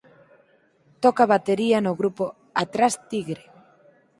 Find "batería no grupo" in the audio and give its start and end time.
1.33-2.23